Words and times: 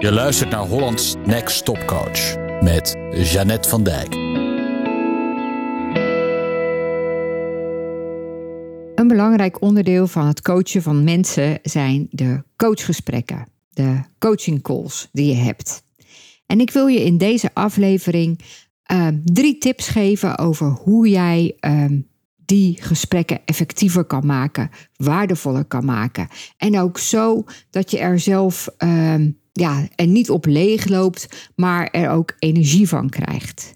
Je 0.00 0.12
luistert 0.12 0.50
naar 0.50 0.66
Hollands 0.66 1.14
Next 1.24 1.64
Top 1.64 1.86
Coach 1.86 2.36
met 2.60 2.96
Jeannette 3.10 3.68
van 3.68 3.82
Dijk. 3.82 4.14
Een 8.94 9.08
belangrijk 9.08 9.60
onderdeel 9.62 10.06
van 10.06 10.26
het 10.26 10.42
coachen 10.42 10.82
van 10.82 11.04
mensen 11.04 11.58
zijn 11.62 12.06
de 12.10 12.42
coachgesprekken, 12.56 13.46
de 13.68 14.00
coaching 14.18 14.62
calls 14.62 15.08
die 15.12 15.26
je 15.26 15.42
hebt. 15.42 15.82
En 16.46 16.60
ik 16.60 16.70
wil 16.70 16.86
je 16.86 17.04
in 17.04 17.18
deze 17.18 17.50
aflevering 17.54 18.40
uh, 18.92 19.08
drie 19.24 19.58
tips 19.58 19.88
geven 19.88 20.38
over 20.38 20.66
hoe 20.66 21.08
jij 21.08 21.56
uh, 21.60 21.84
die 22.36 22.82
gesprekken 22.82 23.40
effectiever 23.44 24.04
kan 24.04 24.26
maken, 24.26 24.70
waardevoller 24.96 25.64
kan 25.64 25.84
maken. 25.84 26.28
En 26.56 26.78
ook 26.78 26.98
zo 26.98 27.44
dat 27.70 27.90
je 27.90 27.98
er 27.98 28.18
zelf 28.18 28.68
uh, 28.78 29.14
ja, 29.60 29.88
er 29.94 30.06
niet 30.06 30.30
op 30.30 30.46
leeg 30.46 30.88
loopt, 30.88 31.50
maar 31.54 31.86
er 31.86 32.10
ook 32.10 32.34
energie 32.38 32.88
van 32.88 33.08
krijgt. 33.08 33.74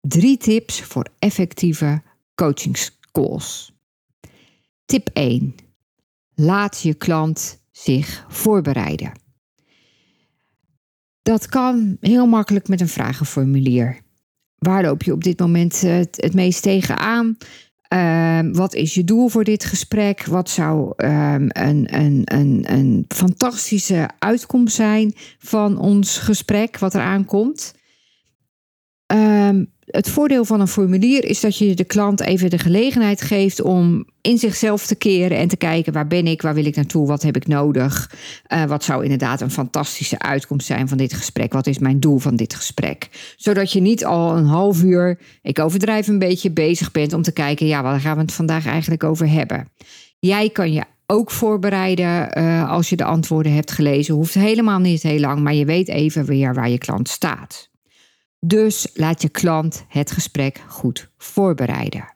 Drie 0.00 0.36
tips 0.36 0.80
voor 0.80 1.06
effectieve 1.18 2.02
coachingscalls. 2.34 3.72
Tip 4.84 5.10
1. 5.12 5.54
Laat 6.34 6.80
je 6.82 6.94
klant 6.94 7.60
zich 7.70 8.26
voorbereiden. 8.28 9.12
Dat 11.22 11.46
kan 11.46 11.96
heel 12.00 12.26
makkelijk 12.26 12.68
met 12.68 12.80
een 12.80 12.88
vragenformulier. 12.88 14.00
Waar 14.58 14.82
loop 14.82 15.02
je 15.02 15.12
op 15.12 15.24
dit 15.24 15.38
moment 15.38 15.80
het, 15.80 16.16
het 16.20 16.34
meest 16.34 16.62
tegenaan? 16.62 17.36
Uh, 17.92 18.38
wat 18.52 18.74
is 18.74 18.94
je 18.94 19.04
doel 19.04 19.28
voor 19.28 19.44
dit 19.44 19.64
gesprek? 19.64 20.24
Wat 20.24 20.50
zou 20.50 20.92
um, 20.96 21.48
een, 21.48 21.94
een, 21.94 22.22
een, 22.24 22.64
een 22.66 23.04
fantastische 23.08 24.08
uitkomst 24.18 24.74
zijn 24.74 25.14
van 25.38 25.78
ons 25.78 26.18
gesprek, 26.18 26.78
wat 26.78 26.94
er 26.94 27.00
aankomt? 27.00 27.74
Um, 29.06 29.72
het 29.86 30.08
voordeel 30.08 30.44
van 30.44 30.60
een 30.60 30.68
formulier 30.68 31.24
is 31.24 31.40
dat 31.40 31.58
je 31.58 31.74
de 31.74 31.84
klant 31.84 32.20
even 32.20 32.50
de 32.50 32.58
gelegenheid 32.58 33.20
geeft 33.20 33.60
om 33.62 34.06
in 34.20 34.38
zichzelf 34.38 34.86
te 34.86 34.94
keren 34.94 35.38
en 35.38 35.48
te 35.48 35.56
kijken 35.56 35.92
waar 35.92 36.06
ben 36.06 36.26
ik, 36.26 36.42
waar 36.42 36.54
wil 36.54 36.64
ik 36.64 36.76
naartoe, 36.76 37.06
wat 37.06 37.22
heb 37.22 37.36
ik 37.36 37.46
nodig, 37.46 38.14
uh, 38.52 38.64
wat 38.64 38.84
zou 38.84 39.02
inderdaad 39.02 39.40
een 39.40 39.50
fantastische 39.50 40.18
uitkomst 40.18 40.66
zijn 40.66 40.88
van 40.88 40.98
dit 40.98 41.12
gesprek, 41.12 41.52
wat 41.52 41.66
is 41.66 41.78
mijn 41.78 42.00
doel 42.00 42.18
van 42.18 42.36
dit 42.36 42.54
gesprek. 42.54 43.08
Zodat 43.36 43.72
je 43.72 43.80
niet 43.80 44.04
al 44.04 44.36
een 44.36 44.46
half 44.46 44.82
uur, 44.82 45.20
ik 45.42 45.58
overdrijf 45.58 46.08
een 46.08 46.18
beetje, 46.18 46.50
bezig 46.50 46.90
bent 46.90 47.12
om 47.12 47.22
te 47.22 47.32
kijken, 47.32 47.66
ja, 47.66 47.82
waar 47.82 48.00
gaan 48.00 48.16
we 48.16 48.22
het 48.22 48.32
vandaag 48.32 48.66
eigenlijk 48.66 49.04
over 49.04 49.28
hebben. 49.28 49.68
Jij 50.18 50.50
kan 50.50 50.72
je 50.72 50.84
ook 51.06 51.30
voorbereiden 51.30 52.38
uh, 52.38 52.70
als 52.70 52.88
je 52.88 52.96
de 52.96 53.04
antwoorden 53.04 53.52
hebt 53.52 53.70
gelezen. 53.70 54.14
Hoeft 54.14 54.34
helemaal 54.34 54.78
niet 54.78 55.02
heel 55.02 55.20
lang, 55.20 55.40
maar 55.40 55.54
je 55.54 55.64
weet 55.64 55.88
even 55.88 56.24
weer 56.24 56.54
waar 56.54 56.70
je 56.70 56.78
klant 56.78 57.08
staat. 57.08 57.72
Dus 58.46 58.88
laat 58.94 59.22
je 59.22 59.28
klant 59.28 59.84
het 59.88 60.10
gesprek 60.10 60.62
goed 60.68 61.10
voorbereiden. 61.16 62.12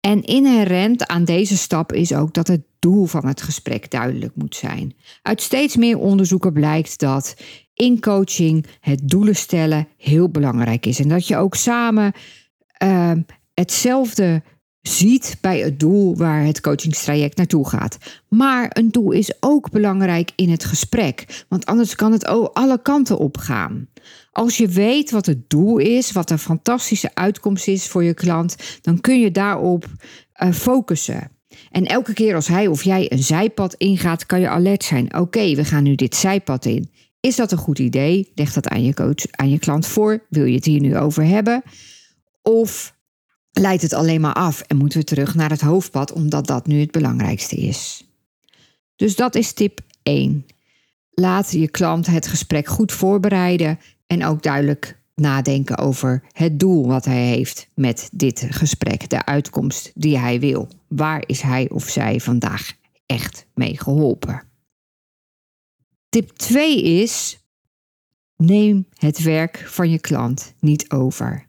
En 0.00 0.22
inherent 0.22 1.06
aan 1.06 1.24
deze 1.24 1.56
stap 1.56 1.92
is 1.92 2.14
ook 2.14 2.34
dat 2.34 2.46
het 2.46 2.62
doel 2.78 3.06
van 3.06 3.26
het 3.26 3.42
gesprek 3.42 3.90
duidelijk 3.90 4.36
moet 4.36 4.56
zijn. 4.56 4.96
Uit 5.22 5.42
steeds 5.42 5.76
meer 5.76 5.98
onderzoeken 5.98 6.52
blijkt 6.52 6.98
dat 6.98 7.36
in 7.74 8.00
coaching 8.00 8.66
het 8.80 9.08
doelen 9.08 9.36
stellen 9.36 9.88
heel 9.96 10.28
belangrijk 10.28 10.86
is. 10.86 11.00
En 11.00 11.08
dat 11.08 11.26
je 11.26 11.36
ook 11.36 11.54
samen 11.54 12.12
uh, 12.82 13.12
hetzelfde 13.54 14.42
ziet 14.88 15.36
bij 15.40 15.58
het 15.58 15.80
doel 15.80 16.16
waar 16.16 16.44
het 16.44 16.60
coachingstraject 16.60 17.36
naartoe 17.36 17.68
gaat. 17.68 17.98
Maar 18.28 18.70
een 18.72 18.90
doel 18.90 19.10
is 19.10 19.32
ook 19.40 19.70
belangrijk 19.70 20.30
in 20.36 20.50
het 20.50 20.64
gesprek, 20.64 21.44
want 21.48 21.66
anders 21.66 21.94
kan 21.94 22.12
het 22.12 22.26
alle 22.52 22.82
kanten 22.82 23.18
op 23.18 23.36
gaan. 23.36 23.88
Als 24.32 24.56
je 24.56 24.68
weet 24.68 25.10
wat 25.10 25.26
het 25.26 25.50
doel 25.50 25.78
is, 25.78 26.12
wat 26.12 26.30
een 26.30 26.38
fantastische 26.38 27.10
uitkomst 27.14 27.68
is 27.68 27.88
voor 27.88 28.04
je 28.04 28.14
klant, 28.14 28.56
dan 28.80 29.00
kun 29.00 29.20
je 29.20 29.30
daarop 29.30 29.86
uh, 30.42 30.52
focussen. 30.52 31.30
En 31.70 31.86
elke 31.86 32.12
keer 32.12 32.34
als 32.34 32.48
hij 32.48 32.66
of 32.66 32.82
jij 32.82 33.12
een 33.12 33.22
zijpad 33.22 33.74
ingaat, 33.74 34.26
kan 34.26 34.40
je 34.40 34.48
alert 34.48 34.84
zijn. 34.84 35.16
Oké, 35.16 35.54
we 35.54 35.64
gaan 35.64 35.82
nu 35.82 35.94
dit 35.94 36.14
zijpad 36.14 36.64
in. 36.64 36.90
Is 37.20 37.36
dat 37.36 37.52
een 37.52 37.58
goed 37.58 37.78
idee? 37.78 38.32
Leg 38.34 38.52
dat 38.52 38.68
aan 38.68 38.84
je 38.84 38.94
coach, 38.94 39.30
aan 39.30 39.50
je 39.50 39.58
klant 39.58 39.86
voor. 39.86 40.24
Wil 40.28 40.44
je 40.44 40.54
het 40.54 40.64
hier 40.64 40.80
nu 40.80 40.96
over 40.96 41.24
hebben? 41.24 41.62
Of 42.42 42.95
leidt 43.58 43.82
het 43.82 43.92
alleen 43.92 44.20
maar 44.20 44.32
af 44.32 44.60
en 44.60 44.76
moeten 44.76 44.98
we 44.98 45.04
terug 45.04 45.34
naar 45.34 45.50
het 45.50 45.60
hoofdpad 45.60 46.12
omdat 46.12 46.46
dat 46.46 46.66
nu 46.66 46.80
het 46.80 46.90
belangrijkste 46.90 47.56
is. 47.56 48.06
Dus 48.96 49.16
dat 49.16 49.34
is 49.34 49.52
tip 49.52 49.80
1. 50.02 50.46
Laat 51.10 51.52
je 51.52 51.68
klant 51.68 52.06
het 52.06 52.26
gesprek 52.26 52.66
goed 52.66 52.92
voorbereiden 52.92 53.78
en 54.06 54.24
ook 54.24 54.42
duidelijk 54.42 55.00
nadenken 55.14 55.78
over 55.78 56.22
het 56.32 56.58
doel 56.58 56.86
wat 56.86 57.04
hij 57.04 57.26
heeft 57.26 57.68
met 57.74 58.08
dit 58.12 58.46
gesprek, 58.50 59.08
de 59.08 59.24
uitkomst 59.24 59.92
die 59.94 60.18
hij 60.18 60.40
wil. 60.40 60.68
Waar 60.88 61.22
is 61.26 61.40
hij 61.40 61.70
of 61.70 61.88
zij 61.88 62.20
vandaag 62.20 62.72
echt 63.06 63.46
mee 63.54 63.78
geholpen? 63.78 64.42
Tip 66.08 66.30
2 66.30 66.82
is: 66.82 67.38
neem 68.36 68.86
het 68.94 69.22
werk 69.22 69.64
van 69.66 69.90
je 69.90 70.00
klant 70.00 70.54
niet 70.60 70.90
over. 70.90 71.45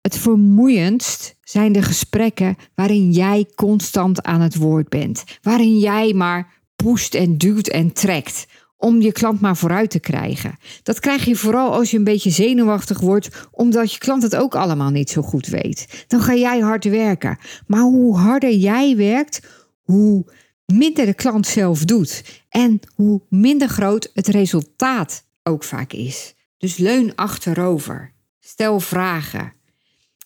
Het 0.00 0.18
vermoeiendst 0.18 1.36
zijn 1.42 1.72
de 1.72 1.82
gesprekken 1.82 2.56
waarin 2.74 3.10
jij 3.10 3.46
constant 3.54 4.22
aan 4.22 4.40
het 4.40 4.56
woord 4.56 4.88
bent. 4.88 5.24
Waarin 5.42 5.78
jij 5.78 6.12
maar 6.12 6.62
pusht 6.76 7.14
en 7.14 7.38
duwt 7.38 7.68
en 7.68 7.92
trekt 7.92 8.46
om 8.76 9.00
je 9.00 9.12
klant 9.12 9.40
maar 9.40 9.56
vooruit 9.56 9.90
te 9.90 10.00
krijgen. 10.00 10.58
Dat 10.82 11.00
krijg 11.00 11.24
je 11.24 11.36
vooral 11.36 11.72
als 11.72 11.90
je 11.90 11.96
een 11.96 12.04
beetje 12.04 12.30
zenuwachtig 12.30 13.00
wordt, 13.00 13.48
omdat 13.50 13.92
je 13.92 13.98
klant 13.98 14.22
het 14.22 14.36
ook 14.36 14.54
allemaal 14.54 14.90
niet 14.90 15.10
zo 15.10 15.22
goed 15.22 15.46
weet. 15.46 16.04
Dan 16.06 16.20
ga 16.20 16.34
jij 16.34 16.60
hard 16.60 16.84
werken. 16.84 17.38
Maar 17.66 17.80
hoe 17.80 18.16
harder 18.16 18.52
jij 18.52 18.96
werkt, 18.96 19.40
hoe 19.82 20.24
minder 20.66 21.06
de 21.06 21.14
klant 21.14 21.46
zelf 21.46 21.84
doet. 21.84 22.42
En 22.48 22.80
hoe 22.94 23.22
minder 23.28 23.68
groot 23.68 24.10
het 24.14 24.28
resultaat 24.28 25.24
ook 25.42 25.64
vaak 25.64 25.92
is. 25.92 26.34
Dus 26.58 26.76
leun 26.76 27.14
achterover. 27.14 28.12
Stel 28.38 28.80
vragen. 28.80 29.52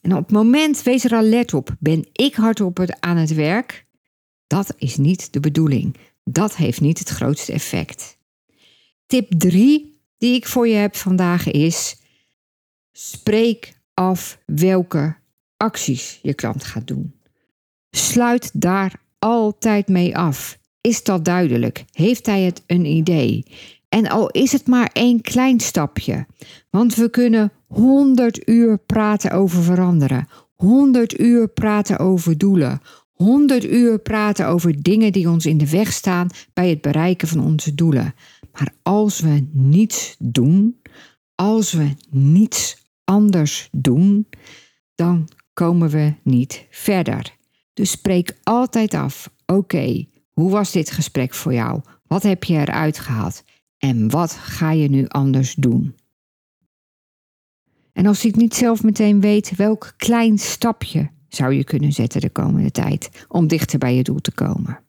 En 0.05 0.13
op 0.13 0.23
het 0.23 0.31
moment, 0.31 0.83
wees 0.83 1.05
er 1.05 1.15
alert 1.15 1.55
op, 1.55 1.77
ben 1.79 2.09
ik 2.13 2.35
hardop 2.35 2.95
aan 3.01 3.17
het 3.17 3.35
werk? 3.35 3.87
Dat 4.47 4.75
is 4.79 4.97
niet 4.97 5.33
de 5.33 5.41
bedoeling. 5.41 5.97
Dat 6.25 6.57
heeft 6.57 6.81
niet 6.81 6.99
het 6.99 7.09
grootste 7.09 7.53
effect. 7.53 8.19
Tip 9.07 9.31
3 9.39 10.01
die 10.19 10.35
ik 10.35 10.47
voor 10.47 10.69
je 10.69 10.75
heb 10.75 10.97
vandaag 10.97 11.51
is: 11.51 11.97
spreek 12.93 13.81
af 13.95 14.39
welke 14.47 15.17
acties 15.57 16.19
je 16.23 16.35
klant 16.35 16.65
gaat 16.65 16.87
doen. 16.87 17.15
Sluit 17.91 18.51
daar 18.53 19.01
altijd 19.19 19.89
mee 19.89 20.17
af. 20.17 20.59
Is 20.81 21.03
dat 21.03 21.25
duidelijk? 21.25 21.85
Heeft 21.91 22.27
hij 22.27 22.43
het 22.43 22.63
een 22.67 22.85
idee? 22.85 23.47
En 23.89 24.09
al 24.09 24.31
is 24.31 24.53
het 24.53 24.67
maar 24.67 24.91
één 24.93 25.21
klein 25.21 25.61
stapje. 25.61 26.27
Want 26.71 26.95
we 26.95 27.11
kunnen 27.11 27.53
100 27.75 28.49
uur 28.49 28.79
praten 28.79 29.31
over 29.31 29.63
veranderen. 29.63 30.29
100 30.55 31.21
uur 31.21 31.49
praten 31.49 31.99
over 31.99 32.39
doelen. 32.39 32.81
100 33.13 33.65
uur 33.65 33.99
praten 33.99 34.49
over 34.49 34.83
dingen 34.83 35.13
die 35.13 35.31
ons 35.31 35.47
in 35.47 35.59
de 35.59 35.71
weg 35.71 35.93
staan 35.93 36.29
bij 36.53 36.69
het 36.69 36.81
bereiken 36.81 37.29
van 37.29 37.41
onze 37.41 37.75
doelen. 37.75 38.15
Maar 38.53 38.75
als 38.83 39.21
we 39.21 39.47
niets 39.53 40.17
doen, 40.19 40.81
als 41.35 41.73
we 41.73 41.91
niets 42.11 42.77
anders 43.05 43.69
doen, 43.73 44.27
dan 44.95 45.29
komen 45.53 45.89
we 45.89 46.15
niet 46.23 46.67
verder. 46.71 47.37
Dus 47.73 47.91
spreek 47.91 48.39
altijd 48.43 48.95
af: 48.95 49.31
oké, 49.47 50.07
hoe 50.33 50.51
was 50.51 50.73
dit 50.73 50.91
gesprek 50.91 51.35
voor 51.35 51.55
jou? 51.55 51.81
Wat 52.07 52.23
heb 52.23 52.45
je 52.45 52.55
eruit 52.55 52.99
gehaald? 52.99 53.45
En 53.79 54.11
wat 54.11 54.33
ga 54.33 54.71
je 54.71 54.91
nu 54.91 55.07
anders 55.09 55.55
doen? 55.55 55.95
En 57.95 58.07
als 58.07 58.23
het 58.23 58.37
niet 58.37 58.55
zelf 58.55 58.83
meteen 58.83 59.21
weet, 59.21 59.57
welk 59.57 59.95
klein 59.97 60.39
stapje 60.39 61.11
zou 61.29 61.53
je 61.53 61.65
kunnen 61.65 61.93
zetten 61.93 62.21
de 62.21 62.31
komende 62.31 62.71
tijd 62.71 63.25
om 63.29 63.47
dichter 63.47 63.79
bij 63.79 63.95
je 63.95 64.03
doel 64.03 64.21
te 64.21 64.33
komen? 64.33 64.85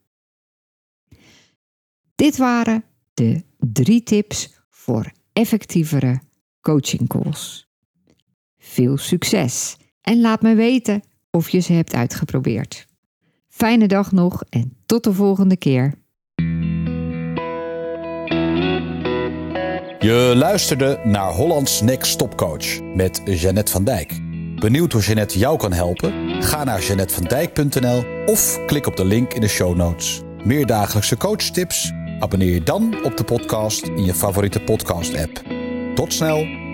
Dit 2.14 2.36
waren 2.36 2.84
de 3.14 3.42
drie 3.58 4.02
tips 4.02 4.54
voor 4.70 5.12
effectievere 5.32 6.20
coaching 6.60 7.08
calls. 7.08 7.68
Veel 8.58 8.96
succes 8.96 9.76
en 10.00 10.20
laat 10.20 10.42
me 10.42 10.54
weten 10.54 11.02
of 11.30 11.48
je 11.48 11.60
ze 11.60 11.72
hebt 11.72 11.94
uitgeprobeerd. 11.94 12.86
Fijne 13.48 13.86
dag 13.86 14.12
nog 14.12 14.44
en 14.48 14.76
tot 14.86 15.04
de 15.04 15.12
volgende 15.12 15.56
keer. 15.56 16.04
Je 20.06 20.32
luisterde 20.36 21.00
naar 21.04 21.30
Hollands 21.30 21.80
Next 21.80 22.18
Top 22.18 22.36
Coach 22.36 22.80
met 22.94 23.20
Jeannette 23.24 23.72
van 23.72 23.84
Dijk. 23.84 24.20
Benieuwd 24.60 24.92
hoe 24.92 25.02
Jeannette 25.02 25.38
jou 25.38 25.58
kan 25.58 25.72
helpen? 25.72 26.42
Ga 26.42 26.64
naar 26.64 26.82
jeannettevandijk.nl 26.82 28.04
of 28.26 28.64
klik 28.66 28.86
op 28.86 28.96
de 28.96 29.04
link 29.04 29.32
in 29.32 29.40
de 29.40 29.48
show 29.48 29.76
notes. 29.76 30.22
Meer 30.44 30.66
dagelijkse 30.66 31.16
coachtips 31.16 31.92
Abonneer 32.20 32.52
je 32.52 32.62
dan 32.62 33.04
op 33.04 33.16
de 33.16 33.24
podcast 33.24 33.86
in 33.86 34.04
je 34.04 34.14
favoriete 34.14 34.60
podcast-app. 34.60 35.42
Tot 35.94 36.12
snel! 36.12 36.65